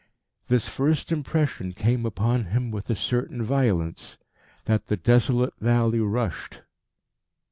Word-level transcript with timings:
This 0.47 0.67
first 0.67 1.11
impression 1.11 1.73
came 1.73 2.07
upon 2.07 2.45
him 2.45 2.71
with 2.71 2.89
a 2.89 2.95
certain 2.95 3.43
violence: 3.43 4.17
that 4.65 4.87
the 4.87 4.97
desolate 4.97 5.53
valley 5.59 5.99
rushed. 5.99 6.61